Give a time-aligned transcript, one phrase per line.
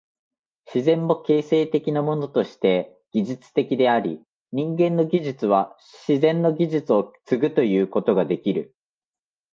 [0.65, 4.19] 自然も形成的なものとして技術的であり、
[4.51, 5.77] 人間の技術は
[6.07, 8.73] 自然の技術を継ぐということができる。